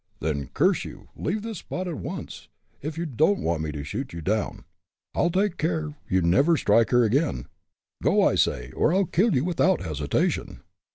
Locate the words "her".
6.89-7.03